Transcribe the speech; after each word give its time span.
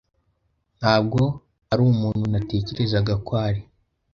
Ntabwo 0.79 1.19
ari 1.71 1.81
umuntu 1.91 2.23
natekerezaga 2.33 3.13
ko 3.25 3.31
ari. 3.47 3.61